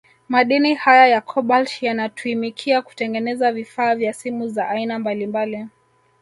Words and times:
Madini 0.29 0.75
haya 0.75 1.07
ya 1.07 1.21
Kobalt 1.21 1.81
yanatuimika 1.83 2.81
kutengeneza 2.81 3.51
vifaa 3.51 3.95
vya 3.95 4.13
simu 4.13 4.47
za 4.47 4.69
aina 4.69 4.99
mbalimbali 4.99 5.67